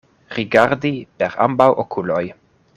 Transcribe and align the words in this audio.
Rigardi 0.37 0.91
per 1.21 1.37
ambaŭ 1.47 1.71
okuloj. 1.85 2.23